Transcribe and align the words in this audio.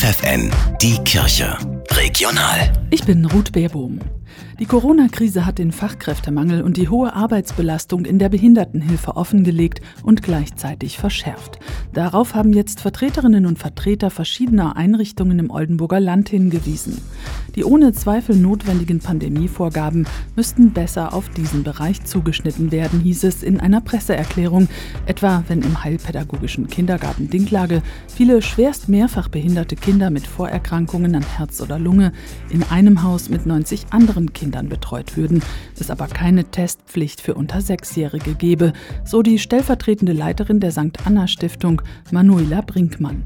FFN, 0.00 0.50
die 0.80 0.96
Kirche. 1.04 1.58
Regional. 1.90 2.72
Ich 2.88 3.04
bin 3.04 3.22
Ruth 3.26 3.52
Beerbohm. 3.52 3.98
Die 4.58 4.64
Corona-Krise 4.64 5.44
hat 5.44 5.58
den 5.58 5.72
Fachkräftemangel 5.72 6.62
und 6.62 6.78
die 6.78 6.88
hohe 6.88 7.12
Arbeitsbelastung 7.12 8.06
in 8.06 8.18
der 8.18 8.30
Behindertenhilfe 8.30 9.16
offengelegt 9.16 9.82
und 10.02 10.22
gleichzeitig 10.22 10.96
verschärft. 10.96 11.58
Darauf 11.92 12.34
haben 12.34 12.54
jetzt 12.54 12.80
Vertreterinnen 12.80 13.44
und 13.44 13.58
Vertreter 13.58 14.08
verschiedener 14.08 14.74
Einrichtungen 14.74 15.38
im 15.38 15.50
Oldenburger 15.50 16.00
Land 16.00 16.30
hingewiesen. 16.30 16.96
Die 17.56 17.64
ohne 17.64 17.92
Zweifel 17.92 18.36
notwendigen 18.36 19.00
Pandemievorgaben 19.00 20.06
müssten 20.36 20.72
besser 20.72 21.12
auf 21.12 21.28
diesen 21.30 21.64
Bereich 21.64 22.04
zugeschnitten 22.04 22.70
werden, 22.70 23.00
hieß 23.00 23.24
es 23.24 23.42
in 23.42 23.58
einer 23.58 23.80
Presseerklärung, 23.80 24.68
etwa 25.06 25.42
wenn 25.48 25.62
im 25.62 25.82
heilpädagogischen 25.82 26.68
Kindergarten 26.68 27.28
Dinklage 27.28 27.82
viele 28.06 28.40
schwerst 28.42 28.88
mehrfach 28.88 29.28
behinderte 29.28 29.76
Kinder 29.76 30.10
mit 30.10 30.26
Vorerkrankungen 30.26 31.14
an 31.16 31.24
Herz 31.24 31.60
oder 31.60 31.78
Lunge 31.78 32.12
in 32.50 32.62
einem 32.64 33.02
Haus 33.02 33.28
mit 33.28 33.46
90 33.46 33.86
anderen 33.90 34.32
Kindern 34.32 34.68
betreut 34.68 35.16
würden, 35.16 35.42
es 35.78 35.90
aber 35.90 36.06
keine 36.06 36.44
Testpflicht 36.44 37.20
für 37.20 37.34
unter 37.34 37.60
Sechsjährige 37.60 38.34
gebe, 38.34 38.72
so 39.04 39.22
die 39.22 39.38
stellvertretende 39.38 40.12
Leiterin 40.12 40.60
der 40.60 40.70
St. 40.70 41.04
Anna 41.04 41.26
Stiftung, 41.26 41.82
Manuela 42.12 42.60
Brinkmann. 42.60 43.24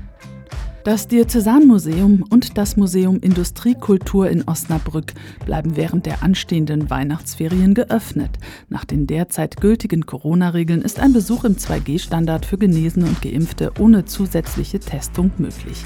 Das 0.84 1.08
Diözesanmuseum 1.08 2.26
und 2.28 2.58
das 2.58 2.76
Museum 2.76 3.18
Industriekultur 3.18 4.28
in 4.28 4.46
Osnabrück 4.46 5.14
bleiben 5.46 5.76
während 5.76 6.04
der 6.04 6.22
anstehenden 6.22 6.90
Weihnachtsferien 6.90 7.72
geöffnet. 7.72 8.38
Nach 8.68 8.84
den 8.84 9.06
derzeit 9.06 9.62
gültigen 9.62 10.04
Corona-Regeln 10.04 10.82
ist 10.82 11.00
ein 11.00 11.14
Besuch 11.14 11.44
im 11.44 11.56
2G-Standard 11.56 12.44
für 12.44 12.58
Genesene 12.58 13.06
und 13.06 13.22
Geimpfte 13.22 13.72
ohne 13.78 14.04
zusätzliche 14.04 14.78
Testung 14.78 15.30
möglich. 15.38 15.82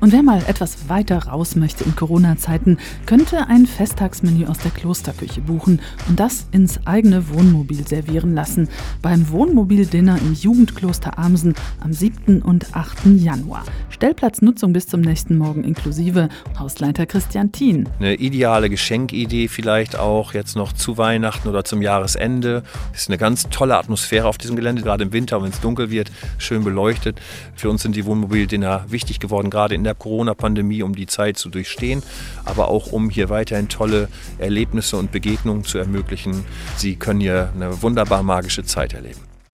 Und 0.00 0.12
wer 0.12 0.22
mal 0.22 0.42
etwas 0.46 0.88
weiter 0.88 1.26
raus 1.26 1.56
möchte 1.56 1.84
in 1.84 1.94
Corona-Zeiten, 1.94 2.78
könnte 3.04 3.48
ein 3.48 3.66
Festtagsmenü 3.66 4.46
aus 4.46 4.56
der 4.56 4.70
Klosterküche 4.70 5.42
buchen 5.42 5.82
und 6.08 6.18
das 6.18 6.46
ins 6.52 6.86
eigene 6.86 7.28
Wohnmobil 7.28 7.86
servieren 7.86 8.34
lassen. 8.34 8.70
Beim 9.02 9.28
Wohnmobil-Dinner 9.28 10.18
im 10.18 10.32
Jugendkloster 10.32 11.18
Amsen 11.18 11.54
am 11.80 11.92
7. 11.92 12.40
und 12.40 12.74
8. 12.74 13.06
Januar. 13.18 13.64
Stellplatznutzung 13.90 14.72
bis 14.72 14.86
zum 14.86 15.02
nächsten 15.02 15.36
Morgen 15.36 15.64
inklusive. 15.64 16.30
Hausleiter 16.58 17.04
Christian 17.04 17.52
Thien. 17.52 17.86
Eine 17.98 18.14
ideale 18.14 18.70
Geschenkidee 18.70 19.48
vielleicht 19.48 19.98
auch 19.98 20.32
jetzt 20.32 20.56
noch 20.56 20.72
zu 20.72 20.96
Weihnachten 20.96 21.46
oder 21.46 21.62
zum 21.64 21.82
Jahresende. 21.82 22.62
Es 22.94 23.02
ist 23.02 23.08
eine 23.10 23.18
ganz 23.18 23.50
tolle 23.50 23.76
Atmosphäre 23.76 24.26
auf 24.26 24.38
diesem 24.38 24.56
Gelände, 24.56 24.80
gerade 24.80 25.04
im 25.04 25.12
Winter, 25.12 25.42
wenn 25.42 25.50
es 25.50 25.60
dunkel 25.60 25.90
wird, 25.90 26.10
schön 26.38 26.64
beleuchtet. 26.64 27.20
Für 27.54 27.68
uns 27.68 27.82
sind 27.82 27.96
die 27.96 28.06
Wohnmobil-Dinner 28.06 28.86
wichtig 28.88 29.20
geworden, 29.20 29.50
gerade 29.50 29.74
in 29.74 29.84
der 29.90 29.94
Corona-Pandemie, 29.96 30.82
um 30.82 30.94
die 30.94 31.06
Zeit 31.06 31.36
zu 31.36 31.48
durchstehen, 31.48 32.02
aber 32.44 32.68
auch 32.68 32.92
um 32.92 33.10
hier 33.10 33.28
weiterhin 33.28 33.68
tolle 33.68 34.08
Erlebnisse 34.38 34.96
und 34.96 35.10
Begegnungen 35.10 35.64
zu 35.64 35.78
ermöglichen. 35.78 36.44
Sie 36.76 36.96
können 36.96 37.20
hier 37.20 37.50
eine 37.54 37.82
wunderbar 37.82 38.22
magische 38.22 38.64
Zeit 38.64 38.94
erleben. 38.94 39.29